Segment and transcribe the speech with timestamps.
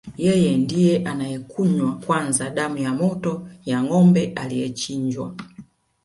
[0.25, 5.35] Yeye ndiye anayekunywa kwanza damu ya moto ya ngombe aliyechinjwa